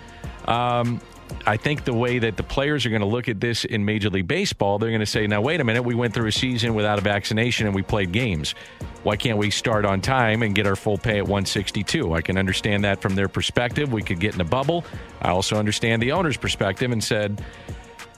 [0.47, 1.01] Um,
[1.47, 4.11] I think the way that the players are going to look at this in Major
[4.11, 6.75] League Baseball, they're going to say, now, wait a minute, we went through a season
[6.75, 8.57] without a vaccination and we played games.
[9.05, 12.13] Why can't we start on time and get our full pay at 162?
[12.13, 13.93] I can understand that from their perspective.
[13.93, 14.85] We could get in a bubble.
[15.23, 17.41] I also understand the owner's perspective and said,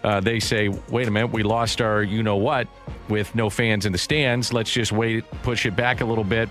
[0.02, 2.68] uh, they say, wait a minute, we lost our you know what
[3.10, 4.50] with no fans in the stands.
[4.50, 6.48] Let's just wait, push it back a little bit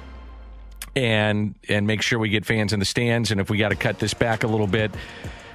[0.95, 3.31] and and make sure we get fans in the stands.
[3.31, 4.91] And if we got to cut this back a little bit,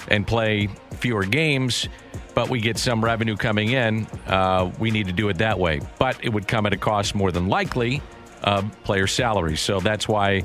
[0.09, 1.89] and play fewer games,
[2.35, 5.81] but we get some revenue coming in, uh, we need to do it that way.
[5.99, 8.03] But it would come at a cost more than likely
[8.43, 9.61] of player salaries.
[9.61, 10.43] So that's why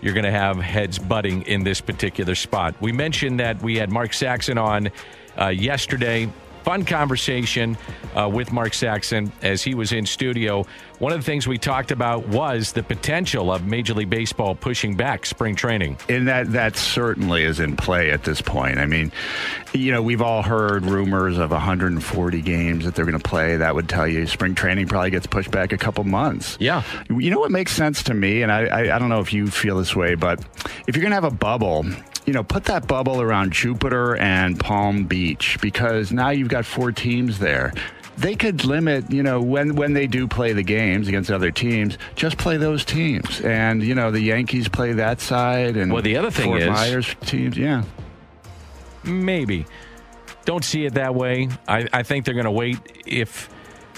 [0.00, 2.74] you're going to have heads butting in this particular spot.
[2.80, 4.90] We mentioned that we had Mark Saxon on
[5.38, 6.30] uh, yesterday
[6.62, 7.76] fun conversation
[8.14, 10.66] uh, with Mark Saxon as he was in studio.
[10.98, 14.96] One of the things we talked about was the potential of Major League Baseball pushing
[14.96, 15.96] back spring training.
[16.08, 18.78] And that that certainly is in play at this point.
[18.78, 19.10] I mean,
[19.72, 23.56] you know, we've all heard rumors of 140 games that they're going to play.
[23.56, 26.58] That would tell you spring training probably gets pushed back a couple months.
[26.60, 26.82] Yeah.
[27.08, 29.46] You know what makes sense to me, and I, I, I don't know if you
[29.46, 30.40] feel this way, but
[30.86, 31.86] if you're going to have a bubble,
[32.26, 36.92] you know, put that bubble around Jupiter and Palm Beach because now you've got four
[36.92, 37.72] teams there
[38.20, 41.96] they could limit, you know, when when they do play the games against other teams,
[42.16, 43.40] just play those teams.
[43.40, 46.68] And you know, the Yankees play that side, and well, the other thing Fort is
[46.68, 47.82] Myers teams, yeah,
[49.04, 49.64] maybe
[50.44, 51.48] don't see it that way.
[51.66, 53.48] I, I think they're going to wait if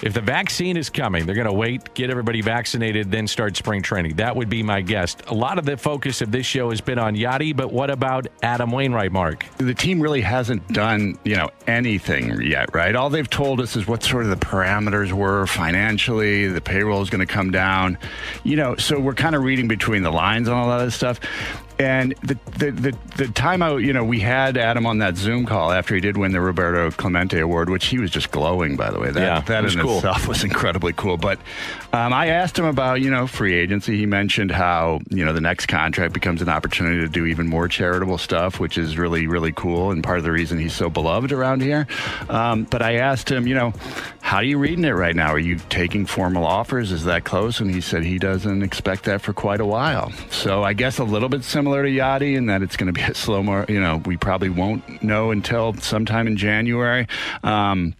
[0.02, 3.82] if the vaccine is coming, they're going to wait, get everybody vaccinated, then start spring
[3.82, 4.16] training.
[4.16, 5.16] That would be my guess.
[5.28, 8.26] A lot of the focus of this show has been on Yadi, but what about
[8.42, 9.46] Adam Wainwright, Mark?
[9.58, 12.94] The team really hasn't done, you know, anything yet, right?
[12.96, 17.10] All they've told us is what sort of the parameters were financially, the payroll is
[17.10, 17.96] going to come down.
[18.42, 20.92] You know, so we're kind of reading between the lines on a lot of that
[20.92, 21.20] stuff.
[21.78, 25.72] And the, the, the, the timeout, you know, we had Adam on that Zoom call
[25.72, 29.00] after he did win the Roberto Clemente Award, which he was just glowing, by the
[29.00, 29.11] way.
[29.11, 29.96] That, yeah, that in cool.
[29.96, 31.16] itself was incredibly cool.
[31.16, 31.38] But
[31.92, 33.96] um, I asked him about, you know, free agency.
[33.96, 37.68] He mentioned how, you know, the next contract becomes an opportunity to do even more
[37.68, 41.32] charitable stuff, which is really, really cool and part of the reason he's so beloved
[41.32, 41.87] around here.
[42.28, 43.72] Um, but I asked him, you know,
[44.20, 45.32] how are you reading it right now?
[45.32, 46.92] Are you taking formal offers?
[46.92, 47.61] Is that close?
[47.61, 50.12] And he said he doesn't expect that for quite a while.
[50.30, 52.92] So I guess a little bit similar similar to Yadi in that it's going to
[52.92, 53.64] be a slow more.
[53.68, 57.07] You know, we probably won't know until sometime in January.
[57.44, 57.94] Um,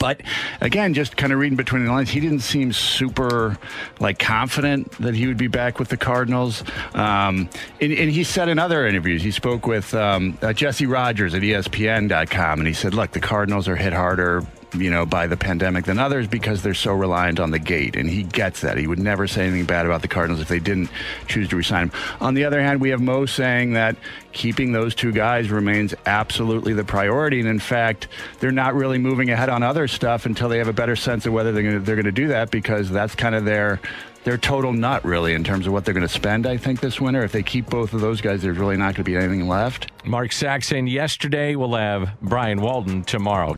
[0.00, 0.20] but
[0.60, 3.56] again, just kind of reading between the lines, he didn't seem super
[4.00, 6.64] like confident that he would be back with the Cardinals.
[6.94, 7.48] Um,
[7.80, 11.42] and, and, he said in other interviews, he spoke with um, uh, Jesse Rogers at
[11.42, 14.44] ESPN.com, and he said, "Look, the Cardinals are hit harder
[14.74, 17.96] you know, by the pandemic than others because they're so reliant on the gate.
[17.96, 18.78] And he gets that.
[18.78, 20.90] He would never say anything bad about the Cardinals if they didn't
[21.26, 21.92] choose to resign him.
[22.20, 23.96] On the other hand, we have Mo saying that
[24.32, 27.40] keeping those two guys remains absolutely the priority.
[27.40, 28.08] And in fact,
[28.38, 31.32] they're not really moving ahead on other stuff until they have a better sense of
[31.32, 33.80] whether they're going to, they're do that because that's kind of their
[34.24, 37.00] their total nut really in terms of what they're going to spend i think this
[37.00, 39.48] winter if they keep both of those guys there's really not going to be anything
[39.48, 43.54] left mark saxon yesterday we'll have brian walton tomorrow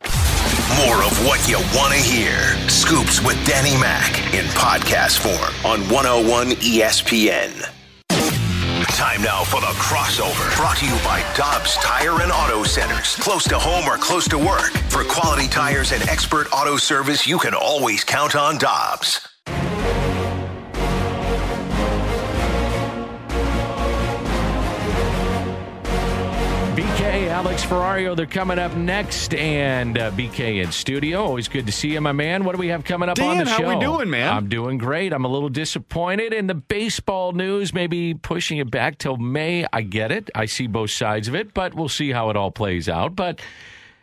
[0.87, 2.39] more of what you want to hear.
[2.69, 7.69] Scoops with Danny Mac in podcast form on 101 ESPN.
[8.97, 10.55] Time now for the crossover.
[10.57, 13.17] Brought to you by Dobbs Tire and Auto Centers.
[13.17, 14.71] Close to home or close to work.
[14.91, 19.32] For quality tires and expert auto service, you can always count on Dobbs.
[27.73, 31.25] Ferrario, they're coming up next, and uh, BK in studio.
[31.25, 32.45] Always good to see you, my man.
[32.45, 33.67] What do we have coming up Dan, on the show?
[33.67, 34.31] how we doing, man?
[34.31, 35.11] I'm doing great.
[35.11, 39.65] I'm a little disappointed in the baseball news, maybe pushing it back till May.
[39.73, 40.29] I get it.
[40.35, 43.17] I see both sides of it, but we'll see how it all plays out.
[43.17, 43.41] But,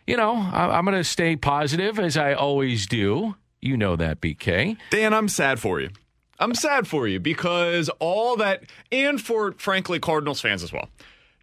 [0.08, 3.36] you know, I- I'm going to stay positive as I always do.
[3.62, 4.78] You know that, BK.
[4.90, 5.92] Dan, I'm sad for you.
[6.40, 10.90] I'm sad for you because all that, and for frankly, Cardinals fans as well,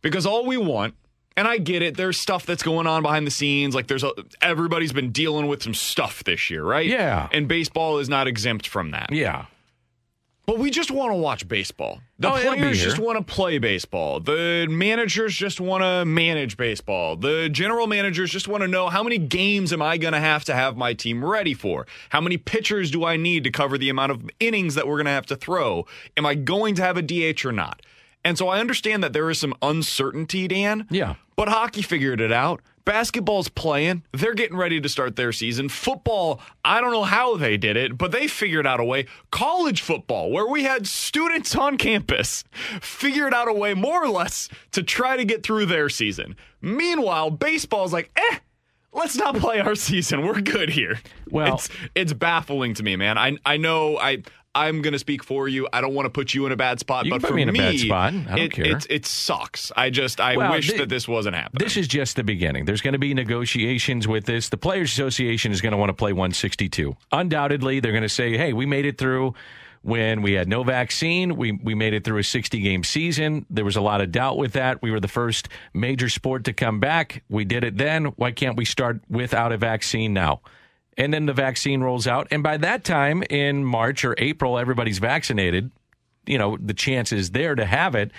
[0.03, 0.95] because all we want
[1.37, 1.97] and I get it.
[1.97, 3.75] There's stuff that's going on behind the scenes.
[3.75, 6.87] Like there's a, everybody's been dealing with some stuff this year, right?
[6.87, 7.29] Yeah.
[7.33, 9.13] And baseball is not exempt from that.
[9.13, 9.47] Yeah.
[10.47, 12.01] But we just want to watch baseball.
[12.21, 14.21] The Oh, players just want to play baseball.
[14.21, 17.17] The managers just want to manage baseball.
[17.17, 20.45] The general managers just want to know how many games am I going to have
[20.45, 21.85] to have my team ready for?
[22.11, 25.07] How many pitchers do I need to cover the amount of innings that we're going
[25.07, 25.85] to have to throw?
[26.17, 27.83] Am I going to have a DH or not?
[28.27, 30.87] And so I understand that there is some uncertainty, Dan.
[30.91, 31.15] Yeah.
[31.37, 32.61] But hockey figured it out.
[32.85, 34.03] Basketball's playing.
[34.13, 35.69] They're getting ready to start their season.
[35.69, 39.07] Football, I don't know how they did it, but they figured out a way.
[39.31, 42.43] College football, where we had students on campus,
[42.81, 46.35] figured out a way more or less to try to get through their season.
[46.61, 48.39] Meanwhile, baseball's like, eh,
[48.93, 50.27] let's not play our season.
[50.27, 50.99] We're good here.
[51.31, 53.19] Well- it's it's baffling to me, man.
[53.19, 54.23] I I know I
[54.57, 55.69] I'm gonna speak for you.
[55.73, 57.43] I don't want to put you in a bad spot, You but put for me
[57.43, 58.15] in a me, bad spot.
[58.15, 58.77] I don't it, care.
[58.77, 59.71] It, it sucks.
[59.77, 61.65] I just I Well, wish thi- that this wasn't happening.
[61.65, 62.65] This is just the beginning.
[62.65, 64.49] There's going to be negotiations with this.
[64.49, 66.97] The Players Association is going to want to play 162.
[67.13, 69.35] Undoubtedly, they're going to say, hey, we made it through
[69.83, 71.37] when we had no vaccine.
[71.37, 73.47] We, we made it through a 60 game season.
[73.51, 74.83] There was a lot of doubt with that.
[74.83, 77.23] We were the first major sport to come back.
[77.29, 78.07] We did it then.
[78.17, 80.41] Why can't we start without a vaccine now?
[80.97, 82.27] And then the vaccine rolls out.
[82.31, 85.71] And by that time, in March or April, everybody's vaccinated.
[86.27, 88.11] You know, the chance is there to have it.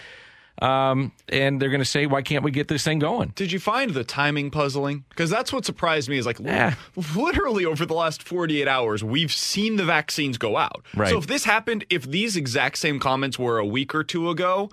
[0.61, 3.31] Um, and they're going to say, why can't we get this thing going?
[3.35, 5.05] Did you find the timing puzzling?
[5.09, 6.17] Because that's what surprised me.
[6.17, 6.73] Is like Eh.
[7.15, 10.83] literally over the last 48 hours, we've seen the vaccines go out.
[10.95, 11.09] Right.
[11.09, 14.71] So if this happened, if these exact same comments were a week or two ago,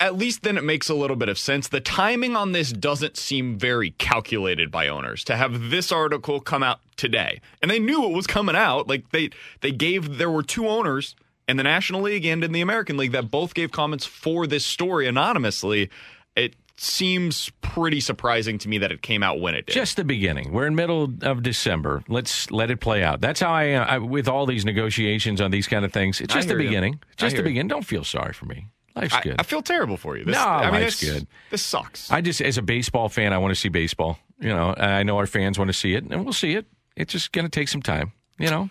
[0.00, 1.68] at least then it makes a little bit of sense.
[1.68, 6.62] The timing on this doesn't seem very calculated by owners to have this article come
[6.62, 7.40] out today.
[7.62, 8.88] And they knew it was coming out.
[8.88, 9.30] Like they
[9.60, 11.14] they gave there were two owners
[11.48, 14.66] in the National League and in the American League that both gave comments for this
[14.66, 15.90] story anonymously.
[16.34, 19.72] It seems pretty surprising to me that it came out when it did.
[19.74, 20.52] Just the beginning.
[20.52, 22.02] We're in middle of December.
[22.08, 23.20] Let's let it play out.
[23.20, 26.20] That's how I, uh, I with all these negotiations on these kind of things.
[26.20, 26.68] It's just the hear you.
[26.68, 27.00] beginning.
[27.16, 27.68] Just the beginning.
[27.68, 28.66] Don't feel sorry for me.
[28.96, 29.36] Life's I, good.
[29.38, 30.24] I feel terrible for you.
[30.24, 31.26] This, No, I mean, life's this, good.
[31.50, 32.10] This sucks.
[32.10, 34.18] I just, as a baseball fan, I want to see baseball.
[34.40, 36.66] You know, I know our fans want to see it, and we'll see it.
[36.96, 38.12] It's just going to take some time.
[38.38, 38.70] You know.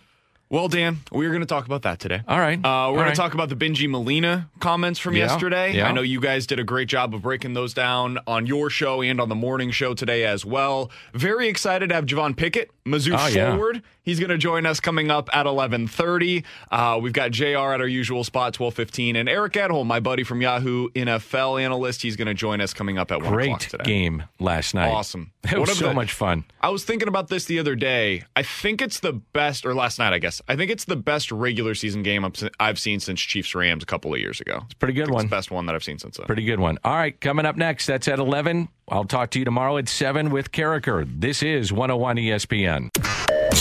[0.54, 2.22] Well, Dan, we're going to talk about that today.
[2.28, 2.60] All right.
[2.64, 3.16] Uh, we're going right.
[3.16, 5.74] to talk about the Bengie Molina comments from Yeah, yesterday.
[5.78, 5.88] yeah.
[5.88, 9.01] I know you guys did a great job of breaking those down on your show
[9.01, 10.91] and on the morning show today as well.
[11.16, 13.49] Very excited to have Javon Pickett, Mizzou Oh, yeah.
[13.56, 13.82] forward.
[14.04, 16.43] He's going to join us coming up at 11:30.
[16.70, 17.45] Uh, we've got Jr.
[17.72, 22.01] at our usual spot, 12:15, and Eric Edholm, my buddy from Yahoo, NFL analyst.
[22.01, 23.84] He's going to join us coming up at one o'clock Great today.
[23.86, 24.89] game last night.
[24.91, 25.32] Awesome.
[25.49, 26.43] It was so the- much fun.
[26.60, 28.24] I was thinking about this the other day.
[28.36, 30.41] I think it's the best, or last night, I guess.
[30.47, 32.29] I think it's the best regular season game
[32.59, 34.61] I've seen since Chiefs Rams a couple of years ago.
[34.65, 35.21] It's a Pretty good one.
[35.21, 36.25] It's the best one that I've seen since then.
[36.25, 36.77] Pretty good one.
[36.83, 37.85] All right, coming up next.
[37.85, 38.67] That's at 11.
[38.89, 41.05] I'll talk to you tomorrow at 7 with Carricker.
[41.05, 42.89] This is 101 ESPN.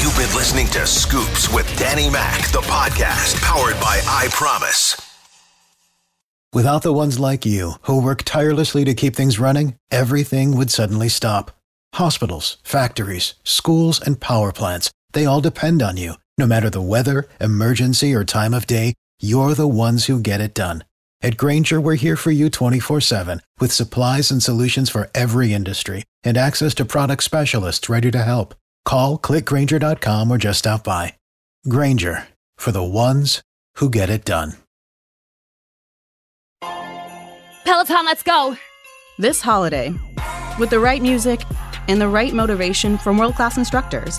[0.03, 5.01] You've been listening to Scoops with Danny Mac, the podcast powered by I Promise.
[6.53, 11.09] Without the ones like you, who work tirelessly to keep things running, everything would suddenly
[11.09, 11.53] stop.
[11.95, 16.15] Hospitals, factories, schools, and power plants, they all depend on you.
[16.39, 20.55] No matter the weather, emergency, or time of day, you're the ones who get it
[20.55, 20.85] done.
[21.21, 26.05] At Grainger, we're here for you 24 7 with supplies and solutions for every industry
[26.25, 28.55] and access to product specialists ready to help.
[28.85, 31.15] Call clickgrainger.com or just stop by.
[31.69, 32.27] Grainger
[32.57, 33.43] for the ones
[33.77, 34.55] who get it done.
[37.65, 38.57] Peloton, let's go!
[39.19, 39.95] This holiday,
[40.59, 41.41] with the right music
[41.89, 44.19] and the right motivation from world class instructors,